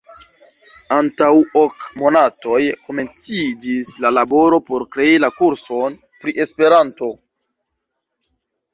[0.95, 1.27] Antaŭ
[1.61, 7.17] ok monatoj komenciĝis la laboro por krei la kurson pri Esperanto.